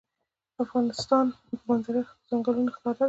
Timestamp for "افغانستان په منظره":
0.65-2.01